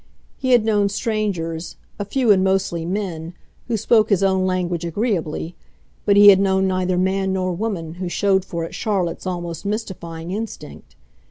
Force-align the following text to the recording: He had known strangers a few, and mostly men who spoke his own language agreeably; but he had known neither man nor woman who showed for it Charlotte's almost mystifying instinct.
He 0.35 0.49
had 0.49 0.65
known 0.65 0.89
strangers 0.89 1.75
a 1.99 2.05
few, 2.05 2.31
and 2.31 2.43
mostly 2.43 2.87
men 2.87 3.35
who 3.67 3.77
spoke 3.77 4.09
his 4.09 4.23
own 4.23 4.47
language 4.47 4.83
agreeably; 4.83 5.55
but 6.05 6.17
he 6.17 6.29
had 6.29 6.39
known 6.39 6.67
neither 6.67 6.97
man 6.97 7.33
nor 7.33 7.53
woman 7.53 7.93
who 8.01 8.09
showed 8.09 8.43
for 8.43 8.63
it 8.63 8.73
Charlotte's 8.73 9.27
almost 9.27 9.63
mystifying 9.63 10.31
instinct. 10.31 10.95